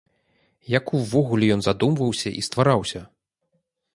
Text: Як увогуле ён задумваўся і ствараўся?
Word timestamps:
Як 0.75 0.85
увогуле 0.99 1.51
ён 1.57 1.61
задумваўся 1.67 2.29
і 2.39 2.43
ствараўся? 2.47 3.01